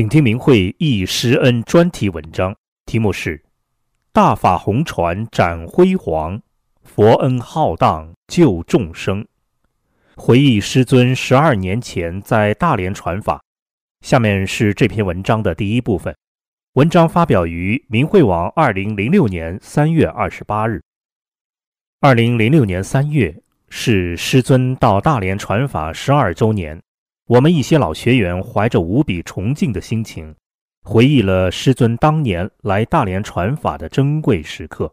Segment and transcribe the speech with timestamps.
[0.00, 3.36] 请听明慧忆师恩专题文章，题目是
[4.14, 6.40] 《大法红船展辉煌，
[6.82, 9.22] 佛恩浩荡救众生》。
[10.16, 13.42] 回忆师尊十二年前在大连传法。
[14.00, 16.16] 下面是这篇文章的第一部分。
[16.72, 20.80] 文章发表于明慧网，二零零六年三月二十八日。
[22.00, 26.80] 二零零六年三月是师尊到大连传法十二周年。
[27.30, 30.34] 我们一些老学员怀着无比崇敬的心情，
[30.82, 34.92] 回忆了师尊当年来大连传法的珍贵时刻。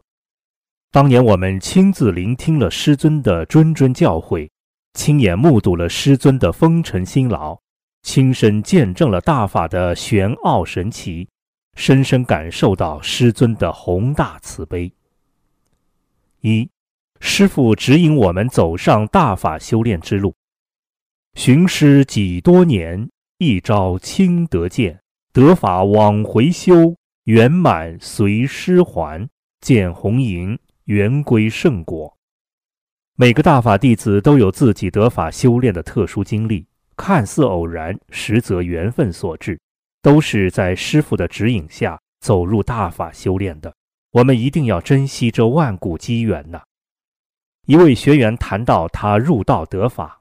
[0.92, 4.48] 当年我们亲自聆听了师尊的谆谆教诲，
[4.94, 7.58] 亲眼目睹了师尊的风尘辛劳，
[8.02, 11.28] 亲身见证了大法的玄奥神奇，
[11.74, 14.92] 深深感受到师尊的宏大慈悲。
[16.42, 16.70] 一，
[17.18, 20.32] 师父指引我们走上大法修炼之路。
[21.38, 23.08] 寻师几多年，
[23.38, 24.98] 一朝亲得见，
[25.32, 29.28] 得法往回修，圆满随师还，
[29.60, 32.12] 见红颜，圆归圣果。
[33.14, 36.66] 每个大法弟子都有自己得法修炼的特殊经历，
[36.96, 39.60] 看似偶然，实则缘分所致，
[40.02, 43.72] 都是在师傅的指引下走入大法修炼的。
[44.10, 46.62] 我们一定要珍惜这万古机缘呐！
[47.66, 50.17] 一位学员谈到他入道得法。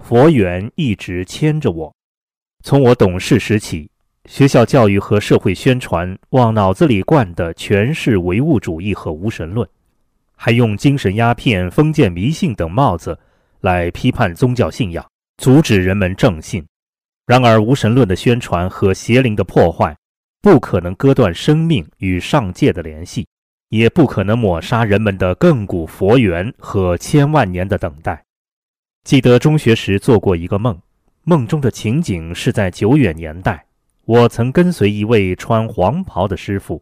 [0.00, 1.94] 佛缘一直牵着我，
[2.64, 3.88] 从我懂事时起，
[4.24, 9.68] 学校教育和社会宣传往脑子里灌的全是唯物主义和无神论，
[10.34, 13.16] 还用精神鸦片、封建迷信等帽子
[13.60, 15.06] 来批判宗教信仰，
[15.36, 16.66] 阻止人们正信。
[17.26, 19.96] 然而，无神论的宣传和邪灵的破坏，
[20.42, 23.28] 不可能割断生命与上界的联系，
[23.68, 28.24] 也不可能抹杀人们的亘古佛缘和千万年的等待。
[29.10, 30.80] 记得中学时做过一个梦，
[31.24, 33.66] 梦中的情景是在久远年代，
[34.04, 36.80] 我曾跟随一位穿黄袍的师傅，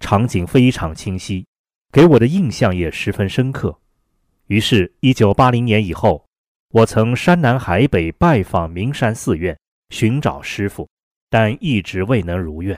[0.00, 1.46] 场景非常清晰，
[1.92, 3.78] 给我的印象也十分深刻。
[4.48, 6.26] 于是，一九八零年以后，
[6.72, 9.56] 我曾山南海北拜访名山寺院，
[9.90, 10.88] 寻找师傅，
[11.30, 12.76] 但一直未能如愿。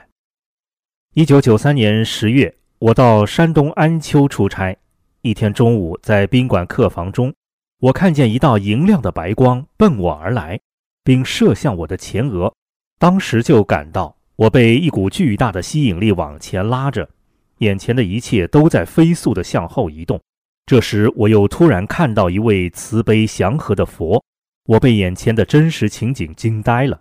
[1.15, 4.77] 一九九三年十月，我到山东安丘出差，
[5.23, 7.33] 一天中午在宾馆客房中。
[7.81, 10.59] 我看见一道银亮的白光奔我而来，
[11.03, 12.53] 并射向我的前额，
[12.99, 17.09] 当时就感到我被一股巨大的吸引力往前拉着，
[17.57, 20.21] 眼前的一切都在飞速地向后移动。
[20.67, 24.23] 这时，我又突然看到一位慈悲祥和的佛，
[24.67, 26.99] 我被眼前的真实情景惊呆了。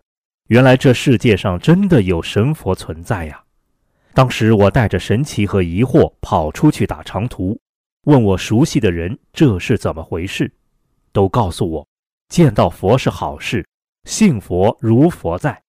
[0.48, 3.44] 原来这世界上真的有神佛存在呀！
[4.14, 7.60] 当时我带着神奇和疑惑跑出去打长途，
[8.04, 10.50] 问我熟悉的人这是怎么回事。
[11.12, 11.86] 都告诉我，
[12.28, 13.66] 见到佛是好事，
[14.04, 15.62] 信佛如佛在。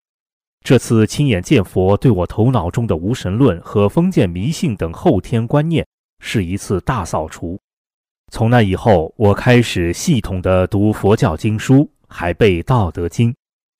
[0.63, 5.85] 这次亲眼见佛，对我头脑中的无神论和封建迷信等后天观念
[6.19, 7.59] 是一次大扫除。
[8.31, 13.31] 从那以后，我开始系统地读佛教经书，还背《道德经》。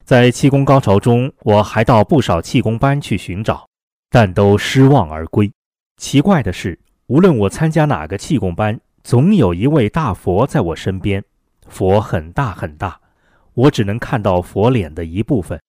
[0.03, 3.67] 在气功高潮中，我还到不少气功班去寻找，
[4.09, 5.49] 但都失望而归。
[5.97, 11.23] 奇怪的是，无论我参加哪个气功班，总有一位大佛在我身边。
[11.71, 12.99] 佛很大很大，
[13.53, 15.59] 我只能看到佛脸的一部分。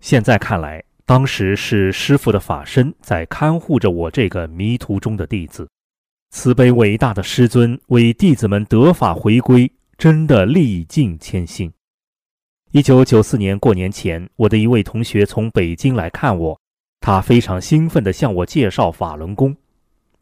[0.00, 5.68] 现在看来，当时是师傅的法身在看护着我这个迷途中的弟子。
[6.30, 11.70] 慈悲伟大的师尊为弟子们得法回归，真的历尽千辛。
[12.72, 16.58] 一九九四年过年前，我的一位同学从北京来看我，
[17.00, 19.54] 他非常兴奋地向我介绍法轮功。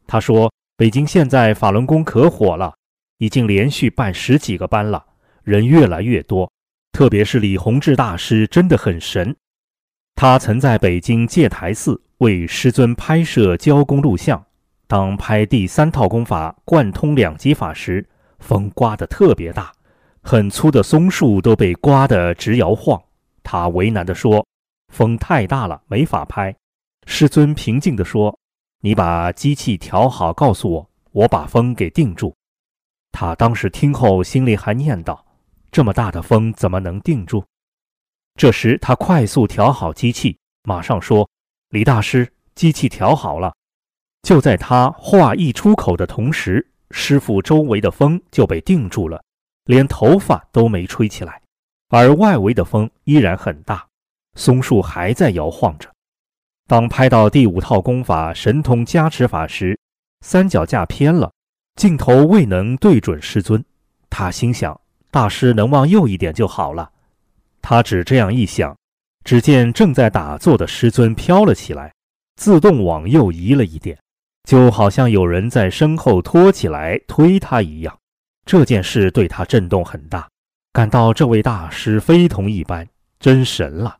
[0.07, 2.73] 他说：“北京现在法轮功可火了。”
[3.19, 5.05] 已经连续办十几个班了，
[5.43, 6.51] 人越来越多。
[6.91, 9.35] 特别是李洪志大师真的很神，
[10.15, 14.43] 他曾在北京戒台寺为师尊拍摄教功录像。
[14.87, 18.07] 当拍第三套功法贯通两极法时，
[18.39, 19.71] 风刮得特别大，
[20.21, 22.99] 很粗的松树都被刮得直摇晃。
[23.43, 24.45] 他为难地说
[24.91, 26.55] ：“风太大了，没法拍。”
[27.05, 28.39] 师尊平静地说
[28.81, 32.33] ：“你把机器调好，告诉我，我把风给定住。”
[33.11, 35.19] 他当时听后，心里还念叨
[35.71, 37.43] ：“这么大的风怎么能定住？
[38.35, 41.29] 这时他快速调好机器，马上说
[41.69, 43.53] ：“李大师，机器调好了。”
[44.23, 49.23] 就在他话一出口的同时，师傅周围的风就被定住了，
[49.65, 51.41] 连头发都没吹起来，
[51.89, 53.87] 而外围的风依然很大，
[54.35, 55.89] 松树还在摇晃着。
[56.67, 59.79] 当拍到第五套功法神通加持法时，
[60.21, 61.31] 三脚架偏了，
[61.79, 63.63] 镜头未能对准师尊。
[64.09, 64.81] 他心想：
[65.11, 66.91] 大师能往右一点就好了。
[67.61, 68.75] 他只这样一想，
[69.23, 71.93] 只见正在打坐的师尊飘了起来，
[72.35, 73.97] 自动往右移了一点，
[74.43, 77.97] 就好像有人在身后拖起来推他一样。
[78.45, 80.27] 这件事对他震动很大，
[80.73, 82.85] 感到这位大师非同一般，
[83.21, 83.95] 真神了。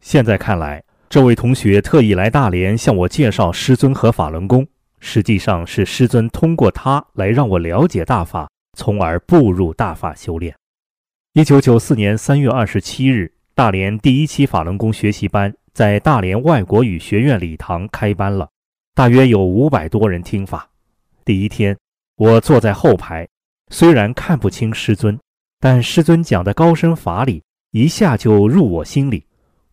[0.00, 0.82] 现在看来。
[1.08, 4.66] 这位同学特意来大连向我介绍师尊和法轮功，
[5.06, 10.52] 实际上是师尊通过他来让我了解大法，从而步入大法修炼。
[11.32, 18.48] 一九九四年三月二十七日，大连第一期法轮功学习班在大连外国语学院礼堂开班了，
[18.96, 20.68] 大约有五百多人听法。
[21.24, 21.78] 第一天，
[22.16, 23.28] 我坐在后排，
[23.70, 25.16] 虽然看不清师尊，
[25.60, 29.24] 但师尊讲的高深法理一下就入我心里。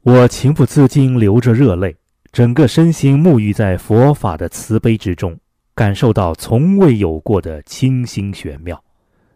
[0.04, 1.96] 我情不自禁流着热泪，
[2.34, 5.38] 整个身心沐浴在佛法的慈悲之中，
[5.76, 8.84] 感受到从未有过的清新玄妙。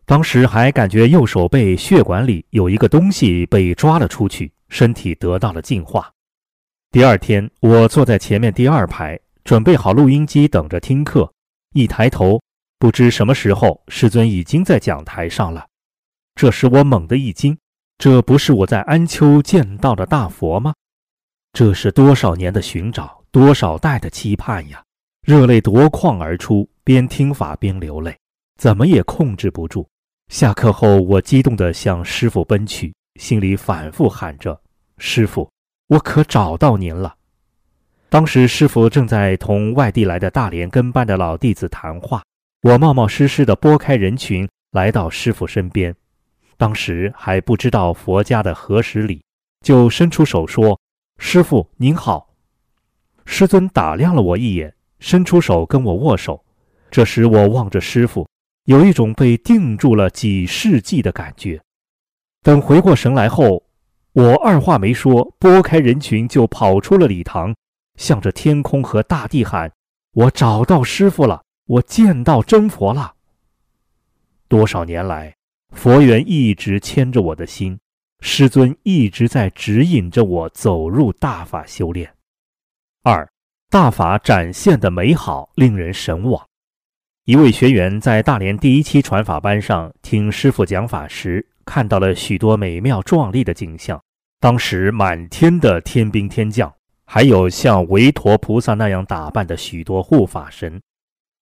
[0.03, 6.11] 当时还感觉右手背血管里有一个东西被抓了出去，身体得到了净化。
[6.89, 11.31] 第二天，我坐在前面第二排，准备好录音机等着听课。
[11.75, 12.41] 一抬头，
[12.79, 15.67] 不知什么时候，师尊已经在讲台上了。
[16.33, 17.55] 这时我猛地一惊。
[17.99, 20.73] 这不是我在安丘见到的大佛吗？
[21.57, 24.83] 这是多少年的寻找，多少代的期盼呀！
[25.25, 28.15] 热泪夺眶而出，边听法边流泪，
[28.59, 29.89] 怎么也控制不住。
[30.31, 34.61] 下课后，我激动地向师傅奔去，心里反复喊着
[34.99, 35.49] ：“师傅，
[35.87, 37.15] 我可找到您了！”
[38.07, 42.21] 当时师傅正在同外地来的大连跟班的老弟子谈话，
[42.61, 45.95] 我冒冒失失地拨开人群，来到师傅身边。
[46.55, 49.23] 当时还不知道佛家的何时礼，
[49.65, 50.79] 就伸出手说
[51.17, 52.33] ：“师傅您好。”
[53.25, 56.43] 师尊打量了我一眼，伸出手跟我握手。
[56.89, 58.27] 这时我望着师傅，
[58.65, 61.61] 有一种被定住了几世纪的感觉。
[62.41, 63.63] 等回过神来后，
[64.13, 67.53] 我二话没说，拨开人群就跑出了礼堂，
[67.97, 69.71] 向着天空和大地喊
[70.15, 73.15] ：“我找到师傅了，我见到真佛了。”
[74.47, 75.33] 多少年来。
[75.73, 77.77] 佛缘一直牵着我的心，
[78.19, 82.11] 师尊一直在指引着我走入大法修炼。
[83.03, 83.29] 二，
[83.69, 86.45] 大法展现的美好令人神往。
[87.25, 94.01] 一位学员在大连第一期传法班上听师傅讲法时，看到了许多美妙壮丽的景象。
[94.39, 96.73] 当时满天的天兵天将，
[97.05, 100.81] 还有像韦陀菩萨那样打扮的许多护法神。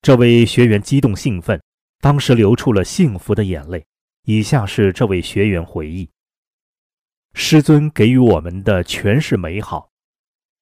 [0.02, 1.62] 这位学员激动兴奋，
[2.00, 3.86] 当时流出了幸福的眼泪。
[4.26, 6.10] 以下是这位学员回忆：
[7.38, 9.90] 师尊给予我们的全是美好。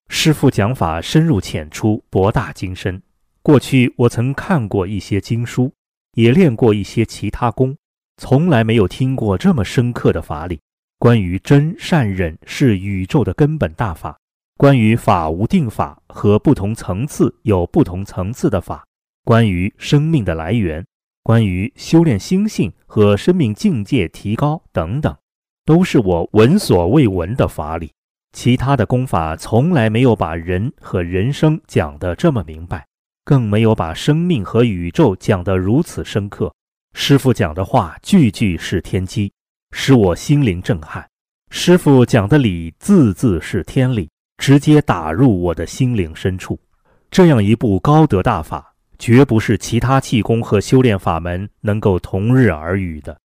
[0.09, 2.99] 师父讲法深入浅出，博大精深。
[3.43, 5.71] 过去我曾看过一些经书，
[6.15, 7.77] 也练过一些其他功，
[8.17, 10.59] 从来没有听过这么深刻的法理。
[10.97, 14.17] 关于真善忍是宇宙的根本大法，
[14.57, 18.83] 关于法无定法和不同层次有不同层次的法，
[19.23, 20.83] 关于生命的来源。
[21.21, 25.15] 关于修炼心性和生命境界提高等等，
[25.65, 27.91] 都是我闻所未闻的法理。
[28.31, 32.85] 其他的功法从来没有把人和人生讲得这么明白，
[33.23, 36.53] 更没有把生命和宇宙讲得如此深刻。
[36.93, 39.31] 师傅讲的话句句是天机，
[39.71, 41.07] 使我心灵震撼。
[41.49, 46.59] 师傅讲的理字字是天理，直接打入我的心灵深处。
[47.11, 48.69] 这样一部高德大法。
[48.99, 53.19] 绝不是其他气功和修炼法门能够同日而语的。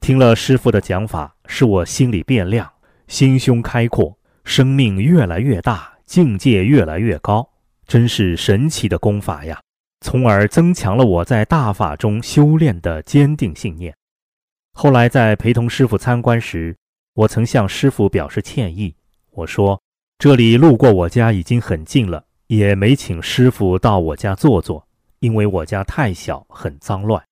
[0.00, 2.70] 听了师傅的讲法，使我心里变亮，
[3.08, 7.48] 心胸开阔，生命越来越大，境界越来越高，
[7.86, 9.60] 真是神奇的功法呀！
[10.00, 13.94] 从而增强了我在大法中修炼的坚定信念。
[14.74, 16.76] 后来在陪同师傅参观时，
[17.14, 18.94] 我曾向师傅表示歉意，
[19.30, 19.80] 我说
[20.18, 24.86] ：“这里路过我家已经很近了，也没请师傅到我家坐坐。”
[25.20, 27.24] 因为我家太小，很脏乱。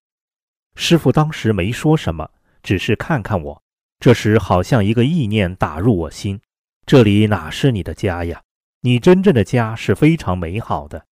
[0.74, 2.30] 师傅当时没说什么，
[2.62, 3.62] 只是看看我。
[3.98, 6.40] 这时，好像一个意念打入我心：
[6.86, 8.42] 这里哪是你的家呀？
[8.80, 11.04] 你真正的家是非常美好的。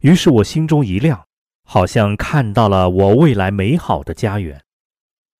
[0.00, 1.24] 于是我心中一亮，
[1.64, 4.60] 好像看到了我未来美好的家园。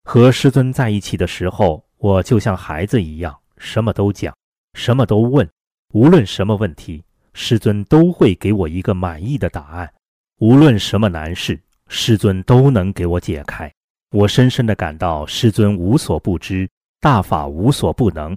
[0.05, 4.37] 和师尊在一起的时候，我就像孩子一样，什么都讲，
[4.75, 5.49] 什么都问，
[5.93, 9.93] 无论什么问题，师尊都会给我一个满意的答案。
[10.39, 13.73] 无论什么难事，师尊都能给我解开。
[14.15, 16.69] 我深深地感到师尊无所不知，
[17.01, 18.37] 大法无所不能。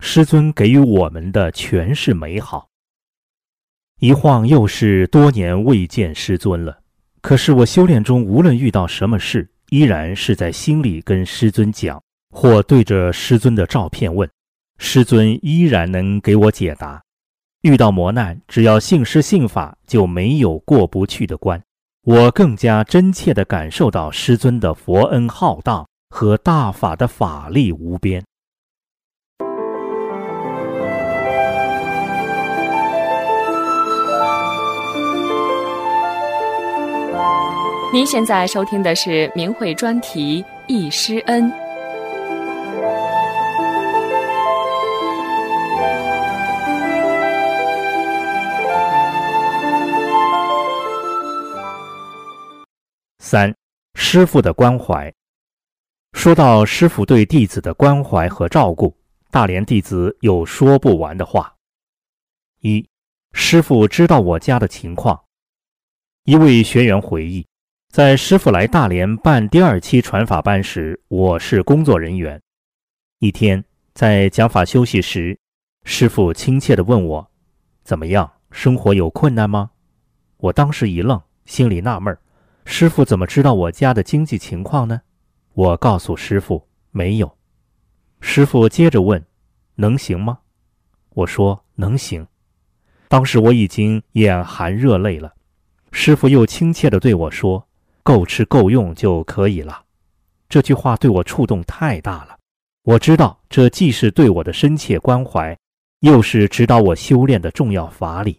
[0.00, 2.68] 师尊给予我们的全是美好。
[4.00, 6.80] 一晃又是多年未见师尊了，
[7.20, 14.28] 可是我修炼中无论遇到什么事，依然是在心里跟师尊讲，或对着师尊的照片问，
[14.78, 17.00] 师尊依然能给我解答。
[17.60, 21.62] 遇到磨难，只要信师信法，就没有过不去的关。
[22.04, 28.22] 我更加真切地感受到师尊的佛恩浩荡和大法的法力无边。
[37.90, 41.50] 您现在收听的是明慧专题《忆师恩》。
[53.34, 53.52] 三，
[53.94, 55.12] 师傅的关怀。
[56.12, 58.96] 说到师傅对弟子的关怀和照顾，
[59.28, 61.52] 大连弟子有说不完的话。
[62.60, 62.88] 一，
[63.32, 65.20] 师傅知道我家的情况。
[66.22, 67.44] 一位学员回忆。
[67.90, 72.40] 在师傅来大连办第二期传法班时，我是工作人员。
[73.18, 73.64] 一天
[73.94, 75.36] 在讲法休息时，
[75.82, 77.28] 师傅亲切地问我
[77.82, 78.30] ：“怎么样？
[78.52, 79.72] 生活有困难吗？”
[80.38, 82.20] 我当时一愣，心里纳闷儿：
[82.64, 85.00] 师傅怎么知道我家的经济情况呢？
[85.52, 87.36] 我告诉师傅没有。
[88.20, 89.24] 师傅接着问
[89.76, 90.38] ：“能行吗？”
[91.14, 92.26] 我说：“能行。”
[93.08, 95.32] 当时我已经眼含热泪了。
[95.92, 97.66] 师傅又亲切地对我说。
[98.06, 99.82] 够吃够用就可以了，
[100.50, 102.36] 这句话对我触动太大了。
[102.82, 105.56] 我知道这既是对我的深切关怀，
[106.00, 108.38] 又是指导我修炼的重要法理。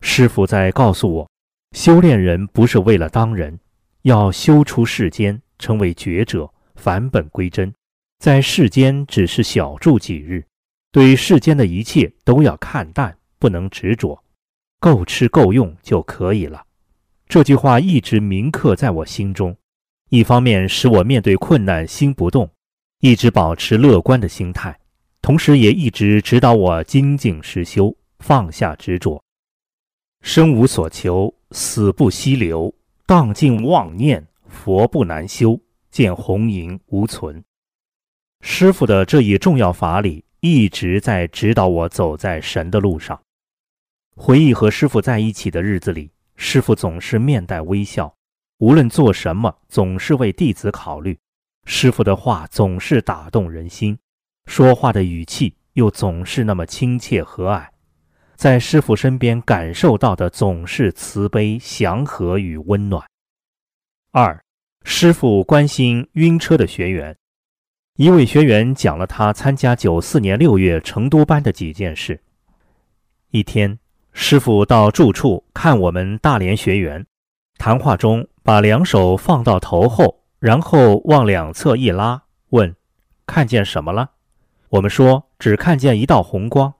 [0.00, 1.30] 师傅在告诉我，
[1.72, 3.58] 修炼人不是为了当人，
[4.02, 7.72] 要修出世间，成为觉者，返本归真，
[8.18, 10.44] 在世间只是小住几日，
[10.90, 14.22] 对世间的一切都要看淡，不能执着，
[14.78, 16.62] 够吃够用就可以了。
[17.26, 19.56] 这句话一直铭刻在我心中，
[20.10, 22.50] 一方面使我面对困难心不动，
[23.00, 24.78] 一直保持乐观的心态，
[25.22, 29.24] 同时也一直指导我精进实修，放下执着。
[30.20, 32.74] 生无所求，死不息流，
[33.06, 37.44] 荡尽妄念，佛不难修，见红颜无存。
[38.40, 43.20] 师傅的这一重要法理一直在指导我走在神的路上。
[44.16, 46.10] 回忆和师傅在一起的日子里。
[46.34, 48.12] 师傅总是面带微笑，
[48.58, 51.16] 无论做什么，总是为弟子考虑。
[51.66, 53.96] 师傅的话总是打动人心，
[54.46, 57.68] 说话的语气又总是那么亲切和蔼。
[58.42, 63.00] 在师傅身边感受到的总是慈悲、祥和与温暖。
[64.10, 64.42] 二，
[64.82, 67.16] 师傅关心晕车的学员。
[67.94, 72.20] 一位学员讲了他参加九四年六月成都班的几件事。
[73.30, 73.78] 一天。
[74.12, 77.06] 师傅到住处看我们大连学员，
[77.58, 82.74] 谈话中把两手放到头后，然后往两侧一拉，问
[83.24, 84.10] ：“看见什么了？”
[84.70, 86.74] 我们说：“只看见一道红光。”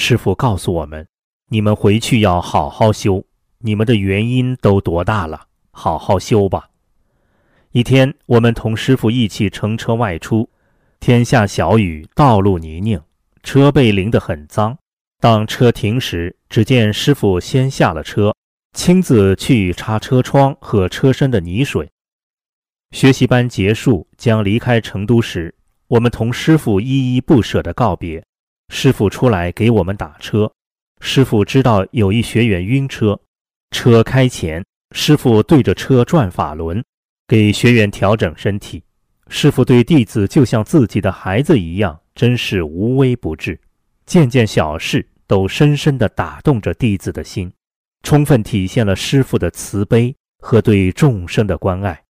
[0.00, 1.08] 师傅告诉我们
[1.50, 3.24] ：“你们回去要好好修，
[3.58, 6.68] 你们的原因都多大了，好好修吧。”
[7.72, 10.48] 一天，我们同师傅一起乘车外出，
[11.00, 13.02] 天下小雨，道路泥泞，
[13.42, 14.78] 车被淋得很脏。
[15.18, 18.32] 当车停时，只见师傅先下了车，
[18.74, 21.90] 亲自去擦车窗和车身的泥水。
[22.92, 25.56] 学习班结束，将离开成都时，
[25.88, 28.24] 我们同师傅依依不舍地告别。
[28.68, 30.50] 师傅出来给我们打车。
[31.00, 33.18] 师傅知道有一学员晕车，
[33.70, 36.82] 车开前，师傅对着车转法轮，
[37.26, 38.82] 给学员调整身体。
[39.28, 43.60] 师傅对弟子就像自己的孩子一样，真是无微不至。
[44.06, 47.52] 件件小事都深深地打动着弟子的心，
[48.02, 52.02] 充分体现了师傅的慈悲和对众生的关爱。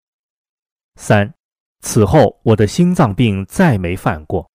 [0.95, 1.35] 三，
[1.81, 4.49] 此后我的心脏病再没犯过。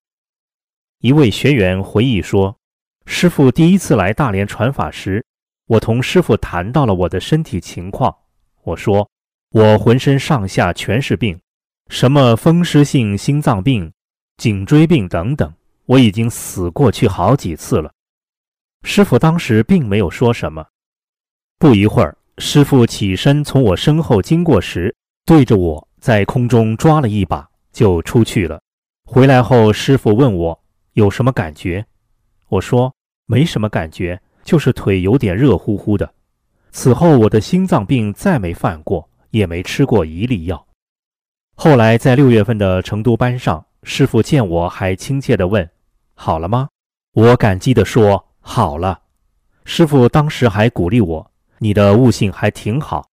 [1.04, 2.58] 一位学员回忆说
[3.06, 5.22] ：“师傅第一次来大连传法时，
[5.68, 8.16] 我同师傅谈到了我的身体情况。
[8.64, 9.10] 我说，
[9.52, 11.38] 我浑身上下全是病，
[11.90, 13.92] 什么风湿性心脏病、
[14.38, 15.54] 颈椎病等等。”
[15.88, 17.92] 我已经死过去好几次了，
[18.84, 20.66] 师傅当时并没有说什么。
[21.60, 24.96] 不一会儿，师傅起身从我身后经过时，
[25.26, 28.62] 对着我在空中抓了一把，就出去了。
[29.04, 30.63] 回来后，师傅问我
[30.94, 31.86] 有什么感觉，
[32.50, 32.94] 我说
[33.26, 36.14] 没什么感觉，就是腿有点热乎乎的。
[36.72, 40.68] 此后，我的心脏病再没犯过，也没吃过一粒药。
[41.56, 45.70] 后来在六月份的成都班上，师傅见我还亲切地问
[46.16, 46.68] ：“好了吗？”
[47.14, 49.02] 我感激地说：“好了。”
[49.66, 53.08] 师傅当时还鼓励我：“你的悟性还挺好。”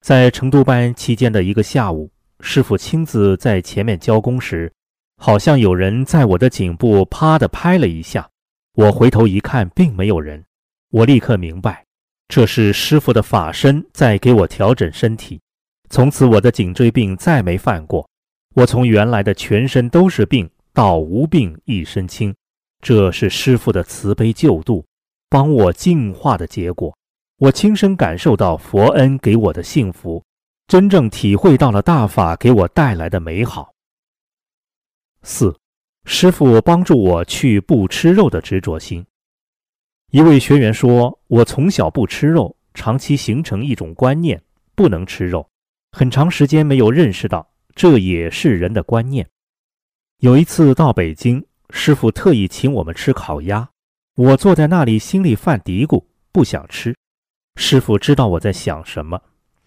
[0.00, 4.72] 在成都班期间的一个下午，师傅亲自在前面教功时，
[5.20, 8.26] 好像有人在我的颈部啪地拍了一下。
[8.74, 10.42] 我回头一看，并没有人。
[10.90, 11.84] 我立刻明白，
[12.28, 15.40] 这是师傅的法身在给我调整身体。
[15.90, 18.08] 从此，我的颈椎病再没犯过。
[18.54, 22.32] 我从原来的全身都是病，到无病一身轻，
[22.80, 24.84] 这是师傅的慈悲救度。
[25.28, 26.96] 帮我净化的结果，
[27.38, 30.22] 我亲身感受到佛恩给我的幸福，
[30.68, 33.72] 真正体会到了大法给我带来的美好。
[35.28, 35.54] 四，
[36.06, 39.04] 师傅帮助我去不吃肉的执着心。
[40.10, 44.42] 一位学员说：“我从小不吃肉，长期形成一种观念，
[44.74, 45.46] 不能吃肉，
[45.92, 49.28] 很长时间没有认识到这也是人的观念。
[50.20, 53.68] 有一次到北京，师傅特意请我们吃烤鸭。”
[54.16, 56.96] 我坐在那里，心里犯嘀咕，不想吃。
[57.56, 59.20] 师傅知道我在想什么，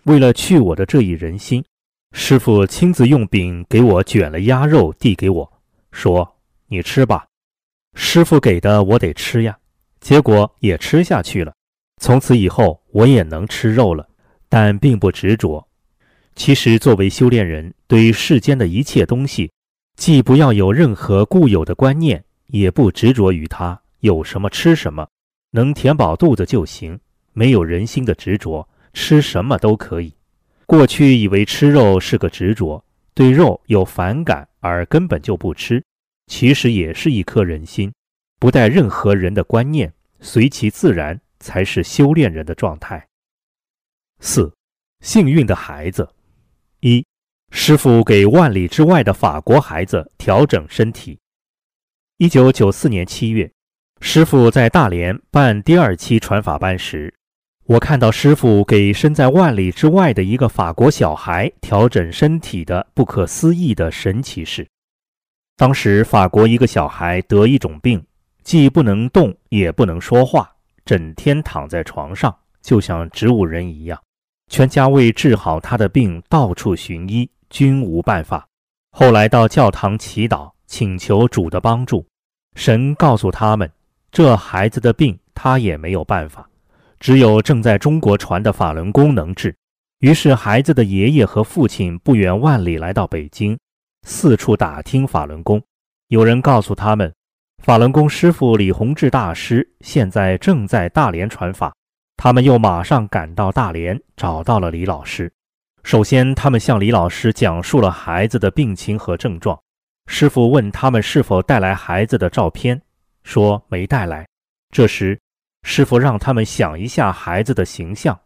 [0.05, 1.63] 为了去我的这一人心，
[2.11, 5.51] 师傅亲自用饼给我卷了鸭肉，递给我，
[5.91, 6.37] 说
[6.67, 7.25] ：“你吃吧。”
[7.95, 9.57] 师傅给的，我得吃呀。
[9.99, 11.53] 结果也吃下去了。
[12.01, 14.07] 从此以后，我也能吃肉了，
[14.49, 15.65] 但并不执着。
[16.35, 19.51] 其实，作为修炼人，对于世间的一切东西，
[19.95, 23.79] 既不要有任何固有的观念，也不执着于它。
[23.99, 25.07] 有什么吃什么，
[25.51, 26.99] 能填饱肚子就行，
[27.33, 30.13] 没有人心的执着，吃什么都可以。
[30.71, 32.81] 过去以为吃肉是个执着，
[33.13, 35.83] 对肉有反感而根本就不吃，
[36.27, 37.91] 其实也是一颗人心，
[38.39, 43.05] 不带任何人的观念，随其自然才是修炼人的状态。
[44.21, 44.49] 四，
[45.01, 46.07] 幸运的孩子，
[46.79, 47.05] 一，
[47.51, 51.19] 师傅给万里之外的法国孩子调整身体。
[52.15, 53.51] 一九九四年七月。
[53.99, 57.13] 师傅在大连办第二期传法班时，
[57.71, 64.67] 我看到师傅给身在万里之外的一个法国小孩调整身体的不可思议的神奇事。
[65.55, 68.05] 当时法国一个小孩得一种病，
[68.43, 70.51] 既不能动也不能说话，
[70.83, 73.97] 整天躺在床上，就像植物人一样。
[74.49, 78.45] 全家为治好他的病到处寻医，均无办法。
[78.91, 82.05] 后来到教堂祈祷，请求主的帮助。
[82.53, 83.71] 神告诉他们。
[84.11, 86.49] 这孩子的病，他也没有办法，
[87.01, 89.53] 只有正在中国传的法轮功能治。
[90.01, 93.57] 于是，孩子的爷爷和父亲不远万里来到北京，
[94.03, 95.59] 四处打听法轮功。
[96.09, 97.11] 有人告诉他们，
[97.63, 101.73] 法轮功师傅李洪志大师现在正在大连传法。
[102.17, 105.31] 他们又马上赶到大连，找到了李老师。
[105.83, 109.59] 首先，他们向李老师讲述了孩子的病情和症状。
[110.05, 112.79] 师傅问他们是否带来孩子的照片。
[113.23, 114.27] 说没带来。
[114.71, 115.19] 这时，
[115.63, 118.19] 师傅让他们想一下孩子的形象。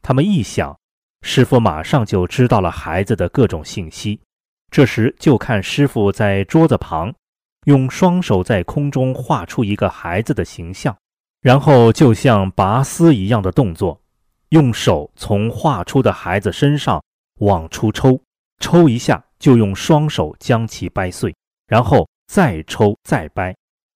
[0.00, 0.78] 他们一想，
[1.22, 4.20] 师傅马上就知道了孩子的各种信息。
[4.70, 7.12] 这时，就看师傅在桌子旁，
[7.64, 10.96] 用双手在空中画出一个孩子的形象，
[11.40, 14.00] 然后就像拔丝一样的动作，
[14.50, 17.02] 用手从画出的孩子身上
[17.40, 18.20] 往出抽，
[18.60, 21.34] 抽一下就用双手将其掰碎，
[21.66, 23.54] 然后再抽再掰。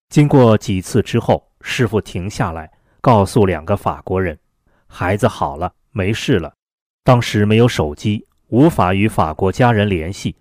[0.09, 2.69] 经过几次之后，师傅停下来，
[3.03, 4.39] 告诉两个法国人
[4.87, 6.53] ：“孩子好了，没事了。”
[7.03, 10.37] 当时没有手机，无法与法国家人联系。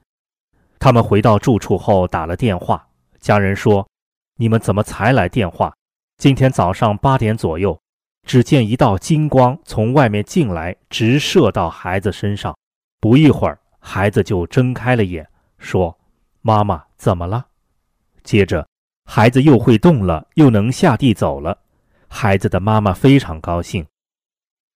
[0.79, 2.87] 他们回到住处后打了电话，
[3.19, 3.89] 家人说
[4.39, 5.75] ：“你们怎么才来电话？
[6.19, 7.77] 今天早上八点左右，
[8.25, 12.57] 只见一道金光从外面进来，直射到孩子身上。
[13.01, 15.99] 不一会儿，孩子就睁开了眼，说
[16.43, 17.45] ：‘妈妈怎么了？’
[18.23, 18.69] 接着。”
[19.05, 21.59] 孩子又会动了，又能下地走了。
[22.15, 23.87] 孩子的妈妈非常高兴。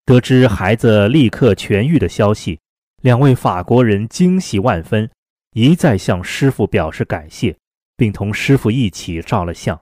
[0.06, 2.58] 得知孩子立刻痊愈的消息，
[3.02, 5.08] 两位法国人惊喜万分，
[5.52, 7.54] 一再向师傅表示感谢，
[7.96, 9.78] 并同师傅一起照了相。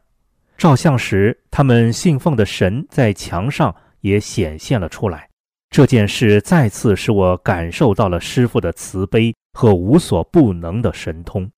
[0.58, 5.30] 照相时，他们信奉的神在墙上也显现了出来。
[5.70, 11.48] 这件事再次使我感受到了师傅的慈悲和无所不能的神通。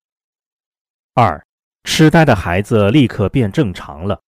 [1.15, 1.43] 二。
[1.89, 4.21] 痴呆的孩子立刻变正常了。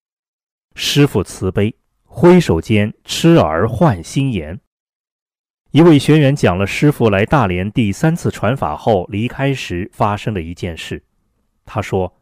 [0.81, 4.61] 师傅慈悲，挥手间痴儿换心颜。
[5.73, 11.03] 一位学员讲了师傅来大连第三次传法后离开时发生的一件事。
[11.67, 12.15] 他说，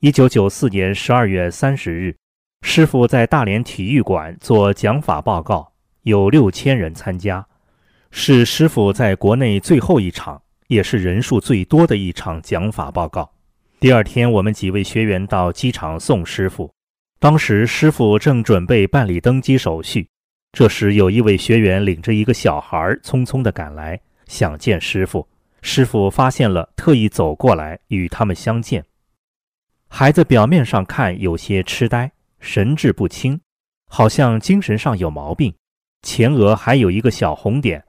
[0.00, 2.16] 一九九四年十二月三十日，
[2.62, 7.46] 师傅在大连体育馆做讲法报告，有六千人参加，
[8.10, 13.32] 是师傅在国内最后一场，也是人数最多的一场讲法报告。
[13.78, 16.74] 第二天，我们几位学员到机场送师傅，
[17.22, 20.08] 当时师傅正准备办理登机手续。
[20.50, 25.28] 这时，有一位学员领着一个小孩匆匆地赶来，想见师傅。
[25.60, 28.84] 师傅发现了，特意走过来与他们相见。
[29.86, 33.40] 孩子表面上看有些痴呆，神志不清，
[33.88, 35.54] 好像精神上有毛病，
[36.02, 37.84] 前额还有一个小红点。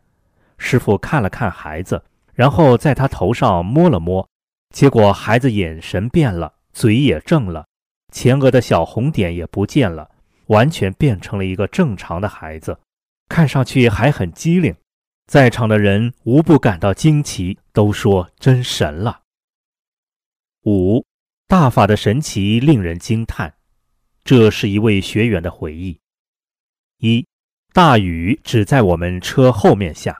[0.60, 2.04] 师傅看了看孩子，
[2.36, 4.30] 然后在他头上摸了摸，
[4.70, 7.66] 结果孩子眼神变了，嘴也正了，
[8.14, 10.12] 前额的小红点也不见了。
[10.48, 12.78] 完全变成了一个正常的孩子，
[13.30, 14.76] 看上去还很机灵。
[15.26, 19.22] 在场的人无不感到惊奇，都说真神了。
[20.66, 21.06] 五
[21.48, 23.54] 大法的神奇令人惊叹，
[24.26, 25.98] 这是一位学员的回忆。
[27.00, 27.26] 一
[27.72, 30.20] 大雨只在我们车后面下。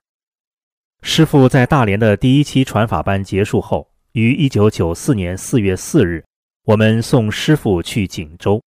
[1.02, 6.24] 师傅在大连的第一期传法班结束后，于一九九四年四月四日，
[6.66, 8.58] 我们送师傅去锦州。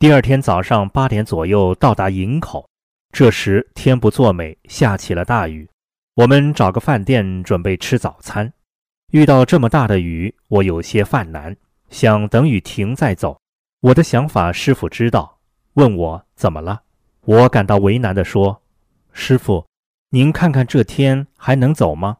[0.00, 2.68] 第二天早上八点左右到达营口，
[3.12, 5.68] 这时天不作美，下起了大雨。
[6.16, 8.52] 我们找个饭店准备吃早餐，
[9.12, 11.56] 遇到这么大的雨，我有些犯难，
[11.90, 13.38] 想等雨停再走。
[13.82, 15.38] 我的想法师傅知道，
[15.74, 16.82] 问我怎么了。
[17.20, 18.62] 我感到为难地说
[19.14, 19.64] ：“师傅，
[20.10, 22.16] 您看看这天还能走吗？”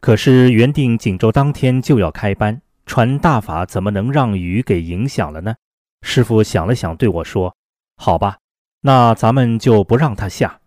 [0.00, 5.54] 可是原定锦州当天就要开班，传大法怎么能让雨给影响了呢？
[6.00, 7.54] 师傅想了想，对我说
[8.00, 8.38] ：“好吧，
[8.80, 10.58] 那咱们就不让他下。”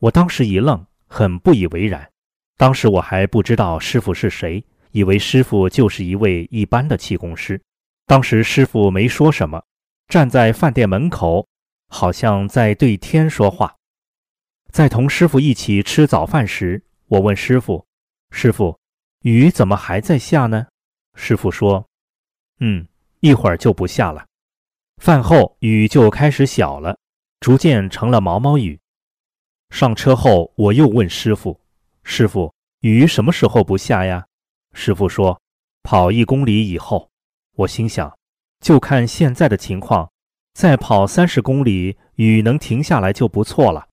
[0.00, 2.10] 我当时一愣，很不以为然。
[2.56, 7.60] 当时我还不知道师傅是谁，以为师傅就是一位一般的气功师。
[8.06, 9.62] 当时师傅没说什么，
[10.08, 11.46] 站在饭店门口，
[11.88, 13.76] 好像在对天说话。
[14.70, 17.86] 在同师傅一起吃早饭时，我问师傅
[18.32, 18.78] ：“师傅，
[19.20, 20.68] 雨怎么还在下呢？”
[21.14, 21.86] 师傅说
[22.60, 22.86] ：“嗯，
[23.20, 24.26] 一会儿就不下了。”
[25.02, 26.96] 饭后雨就开始小了，
[27.40, 28.78] 逐渐成了毛毛雨。
[29.70, 31.60] 上车后，我又问师傅
[32.04, 34.26] ：“师傅，雨什么时候不下呀？”
[34.74, 35.40] 师傅说
[35.82, 37.10] ：“跑一公里以后。”
[37.56, 38.16] 我心想
[38.60, 40.10] ：“就看现在的情况，
[40.54, 43.88] 再跑三十公里，雨能停下来就不错了。”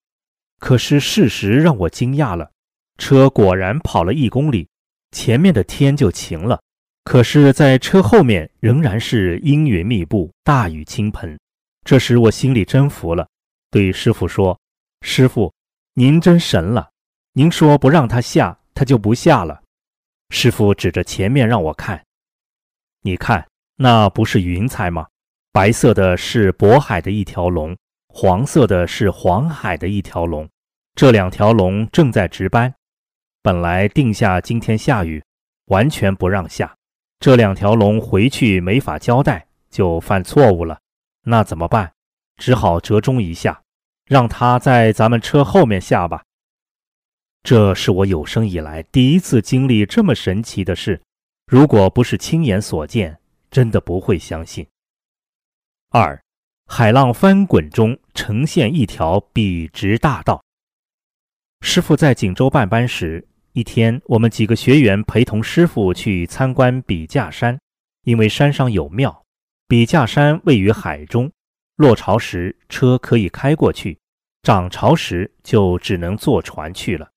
[0.59, 2.51] 可是事实让我惊讶了，
[2.97, 4.67] 车果然跑了一公里，
[5.11, 6.61] 前面的天就晴了。
[7.09, 11.39] 可是，在车后面仍然是阴云密布，大雨倾盆。
[11.83, 13.27] 这时我心里真服了，
[13.71, 14.59] 对师傅说
[15.01, 15.51] ：“师傅，
[15.95, 16.91] 您真神了！
[17.33, 19.59] 您说不让他下，他就不下了。”
[20.29, 21.99] 师傅指着前面让我看
[23.01, 23.43] ：“你看，
[23.77, 25.07] 那不是云彩吗？
[25.51, 27.75] 白色的是渤海的一条龙，
[28.09, 30.47] 黄色的是黄海的一条龙。
[30.93, 32.71] 这两条龙正在值班。
[33.41, 35.23] 本来定下今天下雨，
[35.65, 36.71] 完全不让下。”
[37.19, 40.79] 这两条龙回去没法交代，就犯错误了，
[41.23, 41.91] 那怎么办？
[42.37, 43.61] 只好折中一下，
[44.05, 46.23] 让他在咱们车后面下吧。
[47.43, 51.01] 这是我有生以来第一次经历这么神奇的事，
[51.45, 53.19] 如果不是亲眼所见，
[53.51, 54.65] 真的不会相信。
[55.89, 56.21] 二，
[56.67, 60.41] 海浪翻滚中呈现一条笔直大道。
[61.61, 63.28] 师傅在锦州办班时。
[63.53, 67.59] 一天，我们几个学员陪同师傅去参观笔架山，
[68.03, 69.23] 因为山上有庙。
[69.67, 71.31] 笔架山位于海中，
[71.75, 73.97] 落潮时车可以开过去，
[74.43, 77.09] 涨潮时就只能坐船去了。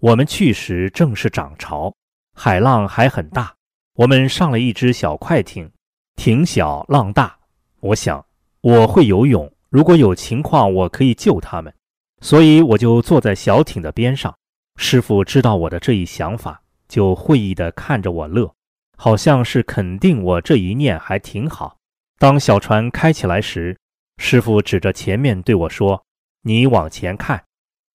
[0.00, 1.92] 我们去时正是涨潮，
[2.36, 3.52] 海浪还很大。
[3.94, 5.68] 我们上了一只小快艇，
[6.14, 7.36] 艇小浪大。
[7.80, 8.24] 我想
[8.60, 11.74] 我会游泳，如果有情况，我可以救他们，
[12.20, 14.32] 所以我就坐在小艇的边上。
[14.80, 18.54] 师傅知道我的这一想法，就会意地看着我乐，
[18.96, 21.76] 好像是肯定我这一念还挺好。
[22.16, 23.76] 当小船开起来时，
[24.18, 26.04] 师傅指着前面对我说
[26.42, 27.44] ：“你往前看。”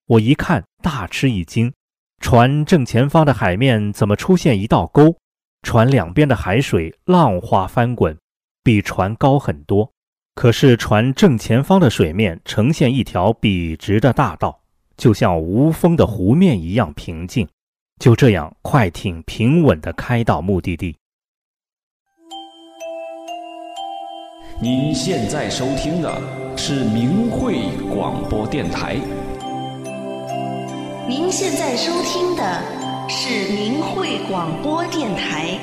[0.07, 1.73] 我一看，大吃一惊，
[2.19, 5.15] 船正前方的海面怎么出现一道沟？
[5.61, 8.17] 船两边的海水浪花翻滚，
[8.61, 9.93] 比船高很多。
[10.35, 14.62] 可是船正前方的水面呈现一条笔直的大道。
[15.03, 17.45] 就像无风的湖面一样平静，
[17.99, 20.95] 就这样，快艇平稳地开到目的地。
[24.61, 27.63] 您现在收听的是明慧
[27.93, 28.95] 广播电台。
[31.05, 32.61] 您现在收听的
[33.09, 35.59] 是明慧广播电台。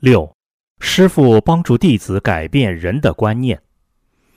[0.00, 0.33] 六，
[0.80, 3.60] 师傅帮助弟子改变人的观念。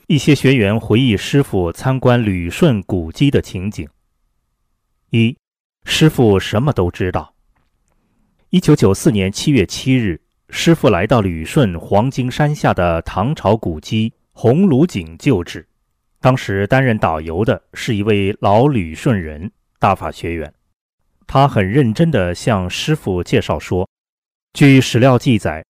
[0.08, 3.88] 一些学员回忆师傅参观旅顺古迹的情景。
[5.10, 5.38] 一，
[5.86, 7.34] 师傅什么都知道。
[8.50, 15.68] 一九九四年七月七日，师傅来到旅顺黄金山下的唐朝古迹红炉井旧址。
[16.20, 20.52] 当时担任导游的是一位老旅顺人大法学员，
[21.28, 23.88] 他很认真地向师傅介绍说。
[24.54, 25.64] 据史料记载，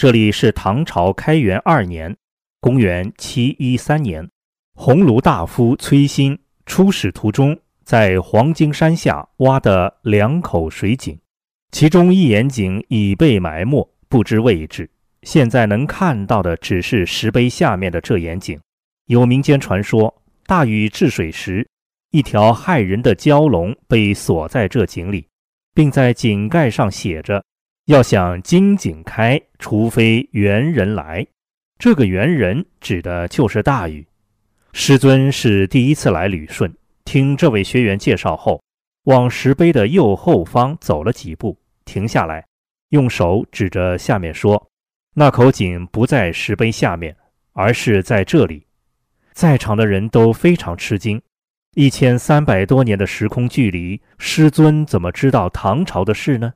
[0.00, 2.16] 这里是唐朝开元二年
[2.58, 4.30] （公元713年），
[4.74, 11.18] 鸿胪大夫崔新出使途中，在黄金山下挖的两口水井，
[11.70, 14.88] 其中一眼井已被埋没，不知位置。
[15.24, 18.58] 现在能看到的只是石碑下面的这眼井。
[19.04, 21.68] 有民间传说，大禹治水时，
[22.10, 25.26] 一条害人的蛟龙被锁在这井里，
[25.74, 27.44] 并在井盖上写着。
[27.90, 31.26] 要想金井开，除非猿人来。
[31.76, 34.06] 这个猿人指的就是大禹。
[34.72, 36.72] 师尊是第一次来旅顺，
[37.04, 38.62] 听这位学员介绍后，
[39.06, 42.46] 往石碑的右后方走了几步，停下来，
[42.90, 44.70] 用手指着下面说
[45.14, 47.16] ：“那口井不在石碑下面，
[47.54, 48.68] 而是在这里。”
[49.34, 51.20] 在场的人都非常吃惊。
[51.74, 56.52] 一千三百多年的时空距离，师尊怎么知道唐朝的事呢？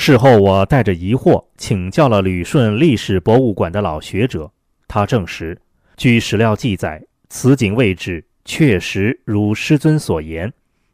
[0.00, 4.50] 事后，我带着疑惑请教了旅顺历史博物馆的老学者，
[4.86, 5.60] 他证实，
[5.96, 10.50] 据史料记载，此井位置确实如师尊所言，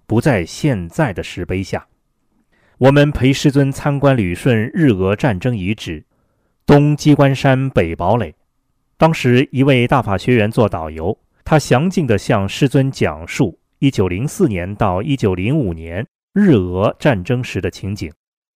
[0.06, 1.86] 不在现在的石碑下。
[2.78, 6.02] 我们陪师尊参观旅顺日俄战争遗址，
[6.64, 8.34] 东鸡冠山、北堡垒。
[8.96, 18.10] 当时一位大法学员做导游，他详尽地向师尊讲述1904年到1905年日俄战争时的情景。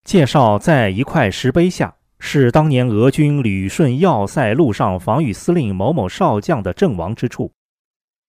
[0.08, 7.52] 介绍，在一块石碑下是当年俄军旅顺要塞陆上防御司令某某少将的阵亡之处。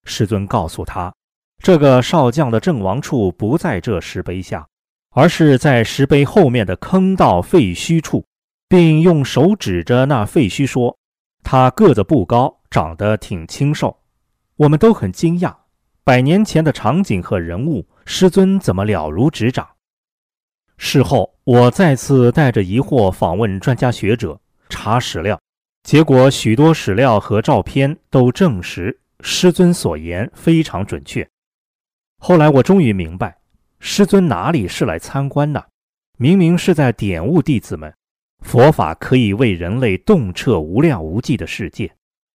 [0.03, 1.15] 师尊告诉他，
[1.63, 4.67] 这个少将的阵亡处不在这石碑下，
[5.13, 8.25] 而是在石碑后面的坑道废墟处，
[8.69, 10.99] 并用手指着那废墟说
[11.45, 13.97] ：“他个子不高，长得挺清瘦。”
[14.59, 15.55] 我们都很惊讶，
[16.03, 19.65] 百年前的场景和人物，师尊怎么了如指掌？
[20.81, 25.39] 事后，我再次带着疑惑访问专家学者，查史料，
[25.83, 31.29] 结果许多史料和照片都证实师尊所言非常准确。
[32.19, 33.37] 后来我终于明白，
[33.81, 35.67] 师尊哪里是来参观的，
[36.17, 37.93] 明明是在点悟弟子们，
[38.45, 41.93] 佛法可以为人类洞彻无量无际的世界。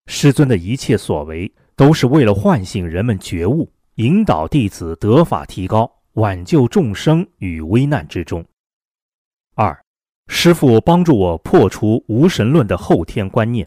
[0.07, 6.02] 师尊的一切所为，都是为了唤醒人们觉悟，引导弟子得法提高。
[6.15, 8.45] 挽救众生于危难之中。
[9.55, 9.79] 二，
[10.29, 13.67] 师父帮助我破除无神论的后天观念。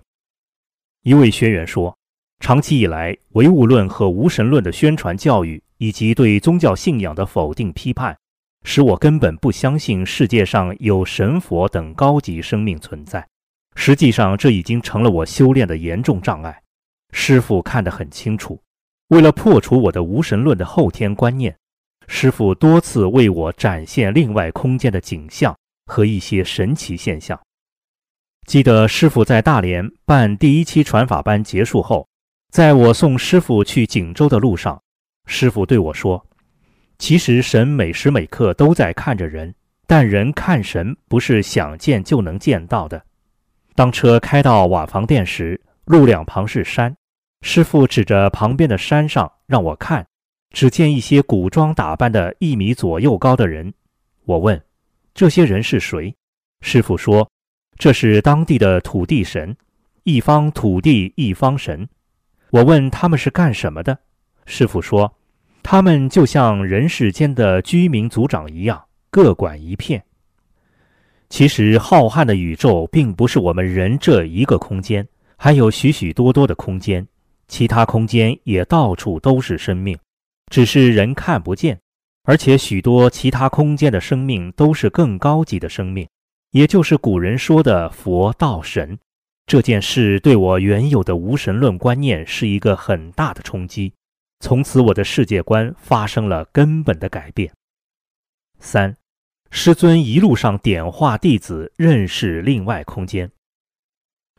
[1.01, 1.95] 一位学员说，
[2.39, 8.15] 长期以来，唯物论和无神论的宣传教育，以及对宗教信仰的否定批判，
[8.63, 13.27] 使我根本不相信世界上有神佛等高级生命存在。
[13.75, 16.61] 实际上，这已经成了我修炼的严重障碍。
[17.11, 18.61] 师父看得很清楚，
[19.07, 21.55] 为了破除我的无神论的后天观念。
[22.07, 27.39] 师傅多次为我展现另外空间的景象和一些神奇现象。
[28.45, 32.07] 记得师傅在大连办第一期传法班结束后，
[32.51, 34.79] 在我送师傅去锦州的路上，
[35.25, 36.23] 师傅对我说
[36.99, 39.55] ：“其实神每时每刻都在看着人，
[39.87, 43.03] 但人看神不是想见就能见到的。”
[43.73, 46.95] 当车开到瓦房店时，路两旁是山，
[47.41, 50.05] 师傅指着旁边的山上让我看。
[50.55, 53.73] 只见一些古装打扮的一米左右高的人。
[54.23, 54.59] 我问
[55.13, 56.15] ：“这些人是谁？”
[56.63, 57.29] 师傅说
[57.77, 59.53] ：“这是当地的土地神，
[60.03, 61.85] 一方土地一方神。”
[62.51, 63.99] 我问他们是干什么的？
[64.45, 65.13] 师傅说
[65.61, 70.01] ：“他们就像人世间的居民族长一样，各管一片。”
[71.27, 77.05] 其实，浩瀚的宇宙并不是我们人这一个空间，还有许许多多的空间，
[77.49, 79.97] 其他空间也到处都是生命。
[80.51, 81.79] 只是人看不见，
[82.23, 86.07] 而且许多其他空间的生命都是更高级的生命，
[86.51, 88.97] 也就是古人说的佛道神。
[89.47, 93.93] 这件事对我原有的无神论观念是一个很大的冲击，
[94.39, 97.51] 从此我的世界观发生了根本的改变。
[98.59, 98.95] 三，
[99.51, 103.29] 师尊一路上点化弟子认识另外空间。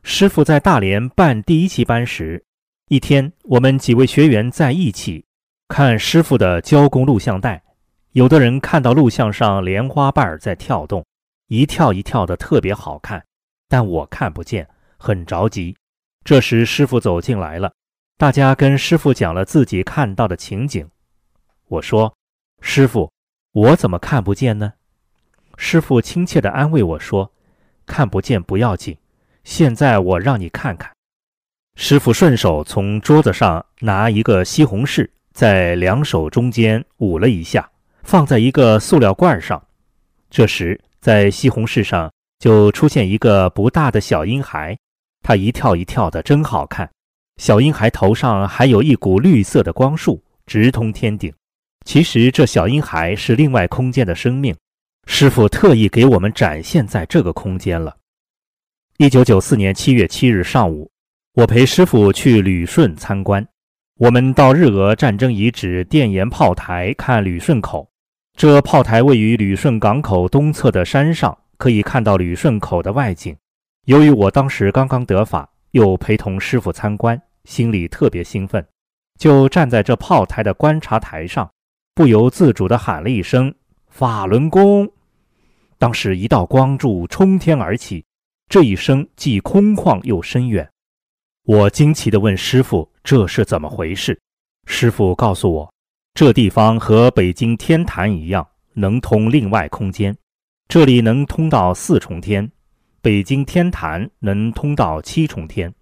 [0.02, 2.44] 师傅在大连办第一期班时，
[2.88, 5.24] 一天我们几位学员在一起
[5.68, 7.62] 看师傅的教功录像带。
[8.12, 11.04] 有的人看到录像上莲花瓣在跳动，
[11.48, 13.22] 一跳一跳的特别好看，
[13.68, 15.76] 但我看不见，很着急。
[16.24, 17.72] 这时师傅走进来了，
[18.16, 20.88] 大家跟师傅讲了自己看到的情景。
[21.68, 22.16] 我说
[22.62, 23.12] ：“师傅，
[23.52, 24.72] 我怎么看不见呢？”
[25.58, 27.30] 师傅亲切地安慰我说
[27.84, 28.96] ：“看不见不要紧，
[29.44, 30.90] 现在我让你看看。”
[31.76, 37.68] 师傅顺手从桌子上拿一个西红柿，在两手中间捂了一下。
[38.02, 39.62] 放在一个塑料罐上，
[40.30, 44.78] 这时在西红柿上就出现一个不大的小婴孩，
[45.22, 46.88] 他一跳一跳的，真好看。
[47.36, 51.30] 小婴孩头上还有一股绿色的光束，直通天顶。
[51.84, 54.56] 其实这小婴孩是另外空间的生命，
[55.06, 57.94] 师傅特意给我们展现在这个空间了。
[58.98, 60.88] 一九九四年七月七日上午，
[61.34, 63.46] 我陪师傅去旅顺参观，
[63.98, 67.90] 我们到日俄战争遗址电岩炮台看旅顺口。
[68.36, 73.34] 这炮台位于旅顺港口东侧的山上，可以看到旅顺口的外景。
[73.86, 78.62] 由于我当时刚刚得法，又陪同师傅参观，心里特别兴奋，
[79.18, 81.50] 就站在这炮台的观察台上，
[81.94, 83.54] 不由自主地喊了一声
[83.88, 84.86] “法轮功”。
[85.78, 88.04] 当时一道光柱冲天而起，
[88.50, 90.68] 这一声既空旷又深远。
[91.44, 94.20] 我惊奇地问师傅：“这是怎么回事？”
[94.66, 95.72] 师傅告诉我。
[96.12, 100.16] 这地方和北京天坛一样，能通另外空间。
[100.66, 102.50] 这里能通到四重天，
[103.00, 105.72] 北京天坛能通到七重天。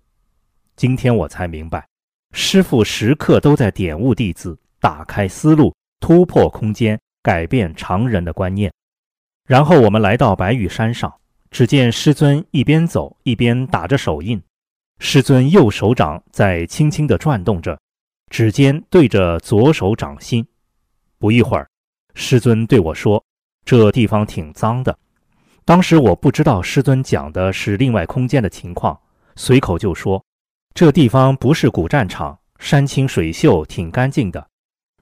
[0.77, 1.87] 今天我才明白，
[2.33, 8.71] 师傅时刻都在点悟弟子，打开思路，突破空间，改变常人的观念。
[9.47, 11.11] 然后我们来到白玉山上，
[11.51, 14.43] 只见师尊一边走一边打着手印，
[15.07, 17.79] 师尊右手掌在轻轻地转动着。
[18.31, 20.45] 指尖对着左手掌心，
[21.19, 21.69] 不一会儿，
[22.15, 23.23] 师尊对我说
[23.67, 24.99] ：“这地方挺脏的。”
[25.67, 28.99] 当时我不知道师尊讲的是另外空间的情况，
[29.37, 30.25] 随口就说
[30.73, 34.49] ：“这地方不是古战场，山清水秀，挺干净的。”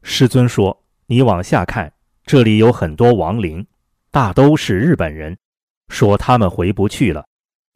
[0.03, 1.91] 师尊说：“你往下看，
[2.27, 3.65] 这里有很多亡灵，
[4.11, 5.39] 大都是日本人，
[5.89, 7.25] 说他们回不去了，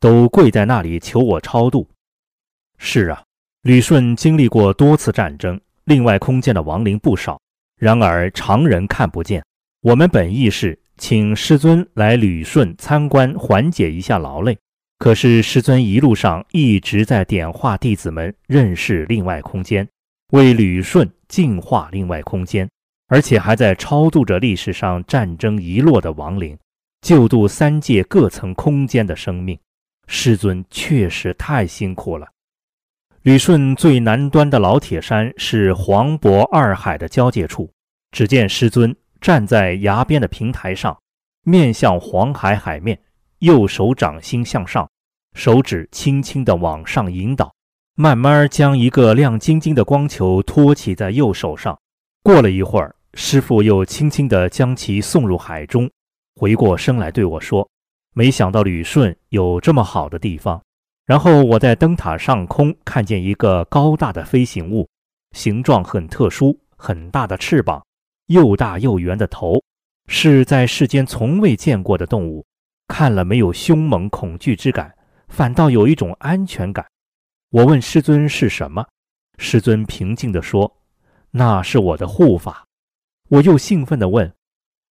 [0.00, 1.88] 都跪在那里求我超度。”
[2.78, 3.22] 是啊。
[3.62, 7.40] 旅顺经历过多次战争，另外空间的亡灵不少，
[7.78, 9.42] 然而常人看不见。
[9.82, 14.56] 我们本意是请师尊来旅顺参观，缓解一下劳累。
[14.98, 19.86] 可是师尊一路上一直在点化弟子们认识另外空间，
[20.32, 22.68] 为旅顺净化另外空间，
[23.08, 26.56] 而且还在超度着历史上战争遗落的亡灵，
[27.00, 29.58] 救度三界各层空间的生命。
[30.06, 32.28] 师尊确实太辛苦了。
[33.26, 37.68] 旅顺最南端的老铁山是黄渤二海的交界处。
[38.12, 40.96] 只见师尊站在崖边的平台上，
[41.42, 42.96] 面向黄海海面，
[43.40, 44.88] 右手掌心向上，
[45.34, 47.52] 手指轻轻地往上引导，
[47.96, 51.76] 慢慢将一个亮晶晶的光球托起在右手上。
[52.22, 55.90] 过了一会儿，师傅又轻轻地将其送入海中，
[56.36, 57.68] 回过身来对我说
[58.14, 60.62] ：“没想到旅顺有这么好的地方。”
[61.06, 64.88] 然后我在灯塔上空看见一个高大的飞行物，
[65.30, 67.80] 形状很特殊，很大的翅膀，
[68.26, 69.62] 又大又圆的头，
[70.08, 72.44] 是在世间从未见过的动物。
[72.88, 74.96] 看了没有凶猛恐惧之感，
[75.28, 76.84] 反倒有一种安全感。
[77.50, 78.84] 我问师尊是什么，
[79.38, 80.76] 师尊平静地说
[81.30, 82.64] ：“那是我的护法。”
[83.30, 84.32] 我又兴奋地问：“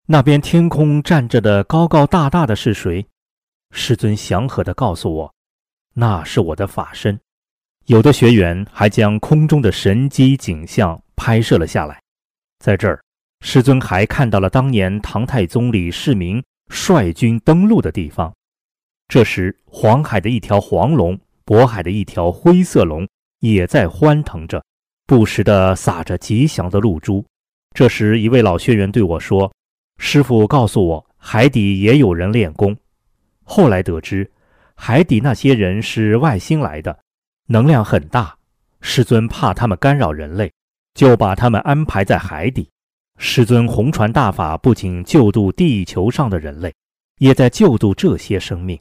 [0.08, 3.06] 那边天空站着的高高大大的是谁？”
[3.72, 5.35] 师尊祥和地告诉我。
[5.98, 7.18] 那是我的法身，
[7.86, 12.02] 有的学员还将空中的神机景象拍摄了下来。
[12.60, 13.02] 在这儿，
[13.40, 18.34] 师尊还看到了当年唐太宗李世民率军登陆的地方。
[19.08, 23.08] 这时，黄海的一条黄龙，渤海的一条灰色龙
[23.40, 24.62] 也在欢腾着，
[25.08, 27.26] 不时地撒着吉祥的露珠。
[27.74, 29.50] 这时，一位老学员对我说
[29.98, 32.76] ：“师傅告诉我，海底也有人练功。”
[33.48, 34.30] 后来得知。
[34.76, 37.00] 海底那些人是外星来的，
[37.48, 38.36] 能量很大。
[38.82, 40.52] 师尊怕他们干扰人类，
[40.94, 42.70] 就把他们安排在海底。
[43.18, 46.74] 师尊红传大法，不仅救度地球上的人类，
[47.18, 48.80] 也在救度这些生命。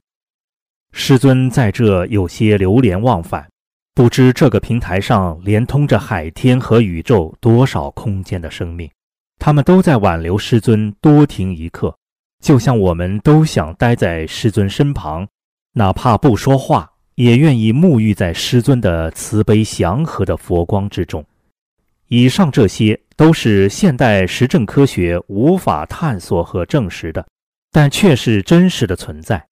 [0.92, 3.48] 师尊在这有些流连忘返，
[3.94, 8.90] 不知这个平台上连通着海天和宇宙多少空间的生命，
[9.38, 11.96] 他们都在挽留师尊多停一刻，
[12.42, 15.26] 就像我们都想待在师尊身旁。
[15.76, 21.24] 哪怕不说话，也愿意沐浴在师尊的慈悲祥和的佛光之中。
[22.06, 27.26] 以上这些都是现代实证科学无法探索和证实的，
[27.72, 29.44] 但却是真实的存在。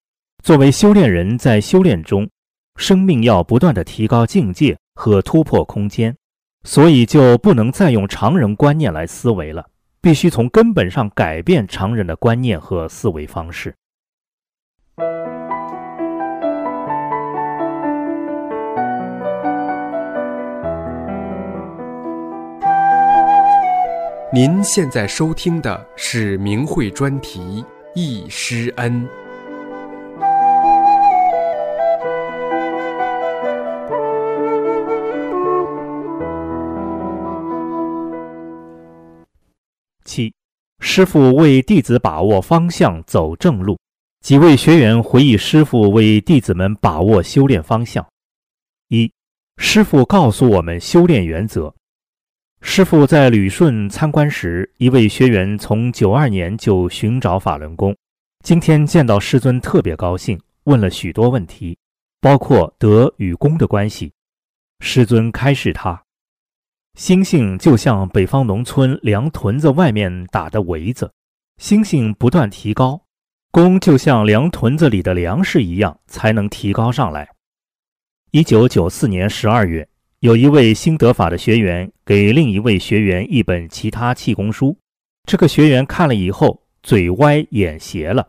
[0.45, 2.29] 作为修炼人，在修炼中，
[2.77, 6.15] 生命要不断的提高境界和突破空间，
[6.63, 9.67] 所以就不能再用常人观念来思维了，
[10.01, 13.75] 必须从根本上改变常人的观念和思维方式。
[24.35, 27.63] 您现在收听的是明慧专题
[27.95, 29.07] 《易师恩》。
[40.07, 40.33] 七，
[40.81, 43.79] 师傅为弟子把握方向，走正路。
[44.25, 48.07] 几位学员回忆师傅为弟子们把握修炼方向。
[48.89, 49.13] 一，
[49.59, 51.75] 师傅告诉我们修炼原则。
[52.65, 57.95] 师傅在旅顺参观时，一位学员从九二年就寻找法轮功，
[58.45, 61.77] 今天见到师尊特别高兴，问了许多问题，
[62.21, 64.13] 包括德与功的关系。
[64.79, 66.05] 师尊开示他：
[66.95, 71.13] 心性就像北方农村粮屯子外面打的围子，
[71.59, 73.03] 心性不断提高，
[73.51, 77.29] 功就像粮屯子里的粮食一样，才能提高上来。
[78.31, 79.87] 一九九四年十二月。
[80.23, 84.79] 有一位新得法的学员给另一位学员一本其他气功书，
[85.27, 88.29] 这个学员看了以后嘴歪眼斜了。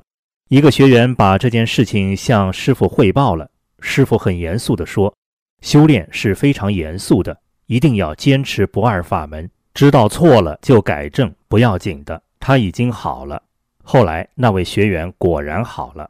[0.49, 3.47] 一个学员把这件事情向师傅汇报了，
[3.79, 5.15] 师傅很严肃地说
[5.61, 7.37] ：“修炼是非常严肃的，
[7.67, 13.39] 一定要坚持不二法门，知道错了就改正，不要紧的。”他已经好了。
[13.83, 16.09] 后来那位学员果然好了。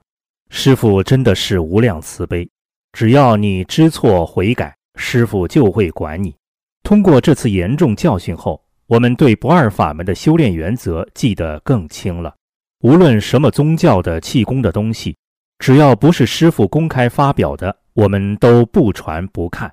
[0.50, 2.50] 师傅真的是无量慈悲，
[2.94, 4.74] 只要你知错悔改。
[4.96, 6.36] 师傅就会管你。
[6.84, 12.36] 通过这次严重教训后，我们对不二法门的修炼原则记得更清了。
[12.82, 15.16] 无论什么宗教的气功的东西，
[15.60, 19.72] 只要不是师傅公开发表的，我们都不传不看。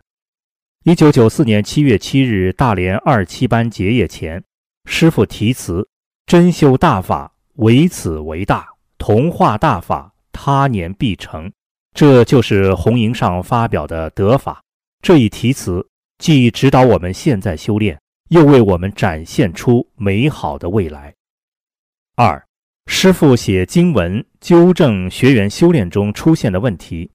[0.85, 4.43] 一九九四年七月七日，大连二七班结业前，
[4.85, 5.87] 师傅题词
[6.25, 8.62] ：“真修大法，唯此为大；
[8.97, 11.51] 同化大法，他年必成。”
[11.93, 14.62] 这就是红营上发表的得法。
[15.03, 15.86] 这一题词
[16.18, 17.98] 既指导我们现在修炼，
[18.28, 21.14] 又为我们展现出美好的未来。
[22.16, 22.44] 二，
[22.86, 27.11] 师傅写经文纠正学员修炼中出现的问题。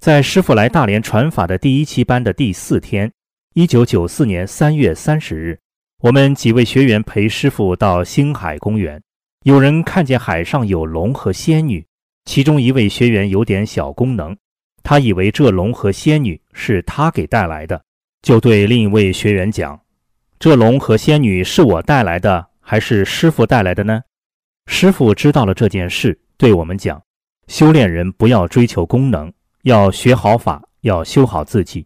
[0.00, 3.10] 在师傅来大连传法的第一期班的第四天，
[3.54, 5.58] 一九九四年三月三十日，
[6.02, 9.02] 我们几位学员陪师傅到星海公园，
[9.42, 11.84] 有人看见海上有龙和仙女，
[12.26, 14.36] 其中一位学员有点小功能。
[14.88, 17.82] 他以为这龙和仙女是他给带来的，
[18.22, 19.80] 就对另一位学员讲
[20.38, 24.00] ：“这龙和仙女是我带来的，还是师傅带来的呢？”
[24.70, 27.02] 师傅知道了这件事，对我们讲
[27.48, 29.32] ：“修炼人不要追求功能，
[29.62, 31.84] 要学好法，要修好自己。”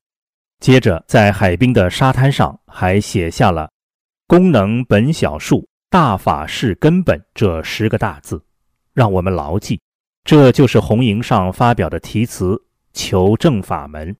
[0.60, 3.70] 接着，在海滨的沙滩上还写下了
[4.28, 8.44] “功能本小数，大法是根本”这十个大字，
[8.92, 9.80] 让我们牢记。
[10.22, 12.62] 这就是红营上发表的题词。
[12.92, 14.14] 求证法门。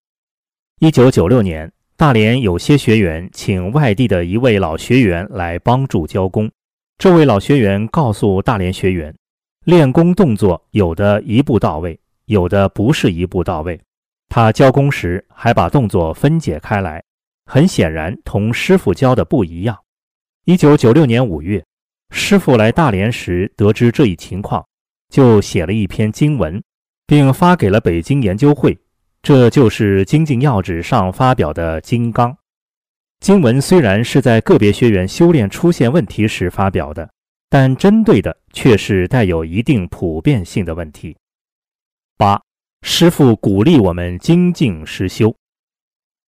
[0.79, 6.51] 一九九六年，大连有些学员请外地的一位老学员来帮助教功。
[6.99, 9.15] 这位老学员告诉大连学员，
[9.65, 13.81] 练功动作有的一步到位，有的不是一步到位。
[14.29, 17.03] 他教功时还把动作分解开来，
[17.47, 19.77] 很显然同师傅教的不一样。
[20.45, 21.65] 一九九六年五月，
[22.11, 24.65] 师傅来大连时得知这一情况，
[25.11, 26.63] 就写了一篇经文。
[27.11, 28.79] 并发给了北京研究会，
[29.21, 32.37] 这就是《精进要旨》上发表的金刚
[33.19, 33.61] 经文。
[33.61, 37.11] 虽然是在个别学员修炼出现问题时发表的，
[37.49, 41.17] 但针对的却是带有一定普遍性的问题。
[42.17, 42.41] 八
[42.83, 45.35] 师傅鼓励我们精进实修。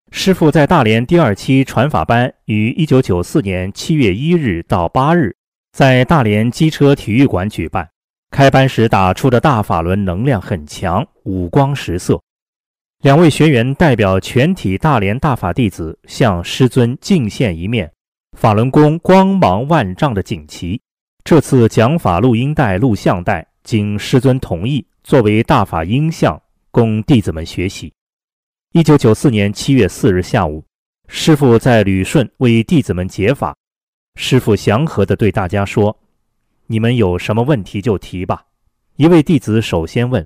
[0.09, 5.35] 师傅在大连第二期传法班于一九九四年七月一日到八日，
[5.73, 7.87] 在大连机车体育馆举办。
[8.31, 12.19] 开班时打出的大法轮能量很强，五光十色。
[13.01, 17.91] 两位学员代表全体大连大法弟子向师尊敬献一面
[18.37, 20.81] 法轮功光芒万丈的锦旗。
[21.25, 27.93] 这次讲法录音带、录像带经师尊同意，作为大法音像供弟子们学习。
[28.71, 30.63] 一九九四年七月四日下午，
[31.09, 33.53] 师傅在旅顺为弟子们解法。
[34.15, 35.97] 师傅祥和地对大家说。
[36.71, 38.45] 你们有什么问题就提吧。
[38.95, 40.25] 一位弟子首先问：“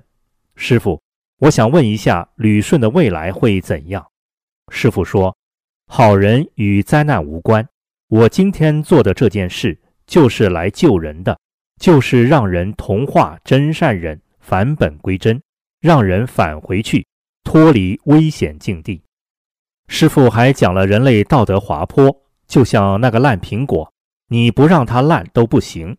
[0.54, 1.02] 师傅，
[1.40, 4.06] 我想问一下，旅顺的未来会怎样？
[4.70, 5.36] 师傅说
[5.90, 7.68] ：“好人与灾难无关。
[8.06, 9.76] 我今天做的这件事，
[10.06, 11.36] 就是来救人的，
[11.80, 15.42] 就是让人同化真善人，返本归真，
[15.80, 17.04] 让人返回去，
[17.42, 19.02] 脱离危险境地。”
[19.90, 22.16] 师傅还讲了人类道德滑坡，
[22.46, 23.92] 就像那个烂苹果，
[24.28, 25.96] 你不让它烂都不行，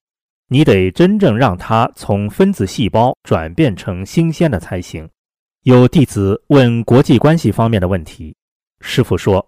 [0.50, 5.08] 你得真正让它从分子细胞转变成新鲜的才行。
[5.64, 8.34] 有弟子问国际关系方面的问题，
[8.80, 9.46] 师傅说：“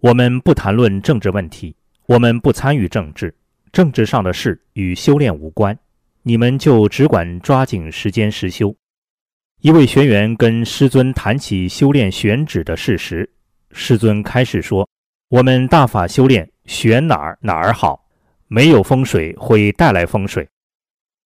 [0.00, 1.74] 我们不谈论政治问题，
[2.06, 3.34] 我们不参与政治，
[3.72, 5.78] 政治上的事与修炼无关，
[6.22, 8.76] 你们就只管抓紧时间实修。”
[9.62, 13.26] 一位学员跟师尊谈起修炼选址的事实，
[13.72, 14.86] 师尊开始说
[15.30, 18.03] ：“我们大法修炼选哪儿哪儿好，
[18.54, 20.48] 没有风水会带来风水。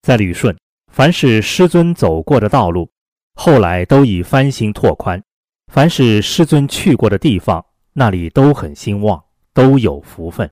[0.01, 0.57] 在旅顺，
[0.91, 2.91] 凡是师尊走过的道路。”
[3.37, 5.23] 后来都已翻新拓宽，
[5.71, 7.63] 凡是师尊去过的地方，
[7.93, 9.23] 那里都很兴旺，
[9.53, 10.51] 都有福分。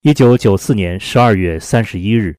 [0.00, 2.34] 一九九四年十二月三十一日，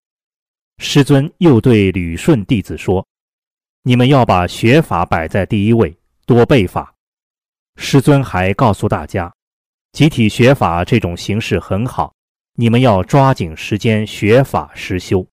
[0.79, 3.07] 师尊又对旅顺弟子说
[3.85, 5.95] ：“你们要把学法摆在第一位，
[6.25, 6.91] 多背法。”
[7.77, 9.31] 师尊还告诉大家，
[9.91, 12.11] 集体学法这种形式很好，
[12.55, 15.25] 你们要抓紧时间学法实修。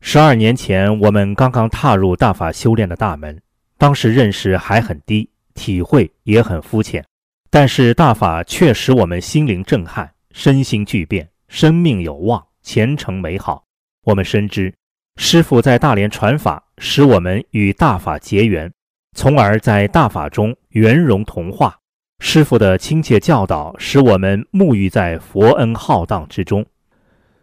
[0.00, 3.40] 十二年前，我们刚刚踏入大法修炼的大门。
[3.78, 7.04] 当时认识还很低，体会也很肤浅，
[7.50, 13.64] 但是大法却使我们心灵震撼，身心巨变，生命有望，前程美好。
[14.04, 14.74] 我们深知，
[15.16, 18.72] 师父在大连传法，使我们与大法结缘，
[19.16, 21.78] 从而在大法中圆融同化。
[22.26, 26.64] 师傅的亲切教导，使我们沐浴在佛恩浩荡之中，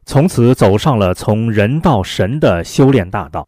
[0.07, 3.47] 从此走上了从人到神的修炼大道。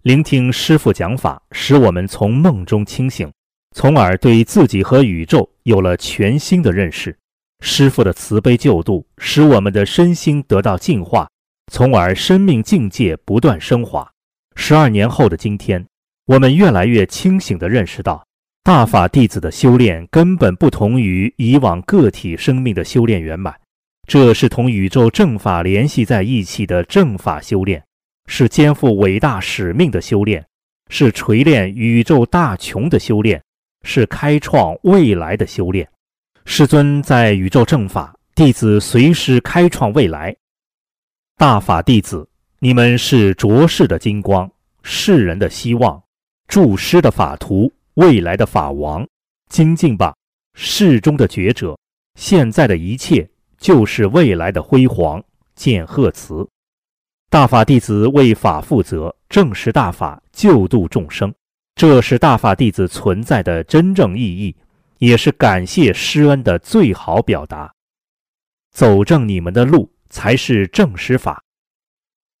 [0.00, 3.30] 聆听师傅讲法，使我们从梦中清醒，
[3.76, 7.14] 从而对自己和宇宙有了全新的认识。
[7.60, 11.28] 师傅的慈悲救度，使我们的身心得到净化，
[11.70, 14.10] 从而生命境界不断升华。
[14.56, 15.86] 十二年后的今天，
[16.24, 18.24] 我们越来越清醒地认识到，
[18.64, 23.52] 大法弟子的修炼根本不同于以往个体生命的修炼圆满，
[24.06, 27.82] 这是同宇宙正法联系在一起的正法修炼。
[28.28, 30.46] 是肩负伟大使命的修炼，
[30.88, 33.42] 是锤炼宇宙大穷的修炼，
[33.82, 35.88] 是开创未来的修炼。
[36.44, 40.36] 师尊在宇宙正法，弟子随时开创未来。
[41.36, 42.28] 大法弟子，
[42.60, 44.48] 你们是浊世的金光，
[44.84, 46.00] 世人的希望，
[46.46, 49.06] 助师的法图，未来的法王。
[49.48, 50.14] 精进吧，
[50.54, 51.78] 世中的觉者，
[52.14, 53.28] 现在的一切
[53.58, 55.22] 就是未来的辉煌。
[55.54, 56.48] 见贺词。
[57.28, 61.32] 大法弟子为法负责，正实大法，救度众生，
[61.74, 64.56] 这是大法弟子存在的真正意义，
[64.98, 67.70] 也是感谢师恩的最好表达。
[68.70, 71.44] 走正你们的路，才是正师法。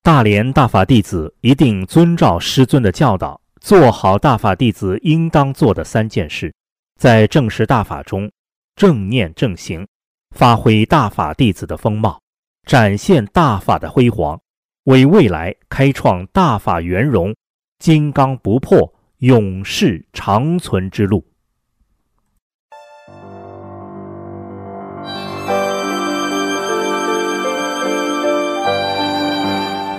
[0.02, 6.52] 大连大法弟子一定遵照师尊的教导，做好大法弟子应当做的三件事，
[6.98, 8.28] 在正实大法中
[8.74, 9.86] 正念正行，
[10.34, 12.20] 发挥大法弟子的风貌，
[12.66, 14.40] 展现大法的辉煌。
[14.84, 17.32] 为未来开创大法圆融、
[17.78, 21.24] 金刚不破、永世长存之路。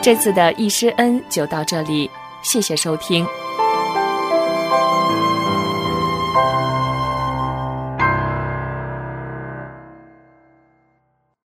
[0.01, 2.09] 这次的易师恩就到这里，
[2.41, 3.25] 谢谢收听。